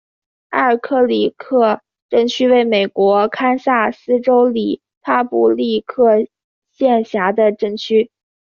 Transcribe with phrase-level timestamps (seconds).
[0.49, 6.25] 埃尔克里克镇区为美国堪萨斯州里帕布利克
[6.71, 8.09] 县辖下的镇区。